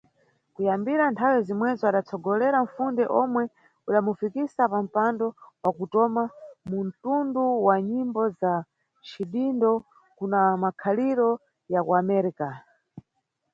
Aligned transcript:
Kuyambira 0.53 1.03
nthawe 1.11 1.39
zimwezo 1.47 1.83
adatsogolera 1.85 2.57
nfunde 2.67 3.03
omwe 3.21 3.43
udamufikisa 3.89 4.61
pampando 4.73 5.25
wakutoma 5.63 6.23
muntundu 6.69 7.43
wa 7.67 7.75
nyimbo 7.89 8.21
za 8.39 8.53
cidindo 9.07 9.71
kuna 10.17 10.39
makhaliro 10.63 11.29
ya 11.73 11.81
kuAmérica. 11.85 12.47